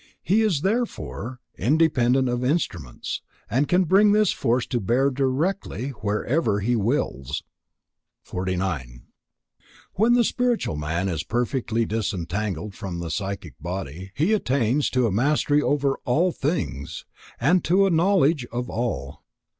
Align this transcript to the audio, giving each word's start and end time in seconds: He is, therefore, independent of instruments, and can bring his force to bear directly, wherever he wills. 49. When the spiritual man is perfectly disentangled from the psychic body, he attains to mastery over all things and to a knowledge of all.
He 0.23 0.41
is, 0.41 0.61
therefore, 0.61 1.41
independent 1.59 2.27
of 2.27 2.43
instruments, 2.43 3.21
and 3.47 3.67
can 3.67 3.83
bring 3.83 4.15
his 4.15 4.31
force 4.31 4.65
to 4.65 4.79
bear 4.79 5.11
directly, 5.11 5.89
wherever 5.89 6.59
he 6.59 6.75
wills. 6.75 7.43
49. 8.23 9.03
When 9.93 10.13
the 10.13 10.23
spiritual 10.23 10.75
man 10.75 11.07
is 11.07 11.21
perfectly 11.23 11.85
disentangled 11.85 12.73
from 12.73 12.97
the 12.97 13.11
psychic 13.11 13.53
body, 13.61 14.11
he 14.15 14.33
attains 14.33 14.89
to 14.89 15.11
mastery 15.11 15.61
over 15.61 15.99
all 16.03 16.31
things 16.31 17.05
and 17.39 17.63
to 17.65 17.85
a 17.85 17.91
knowledge 17.91 18.47
of 18.51 18.71
all. 18.71 19.23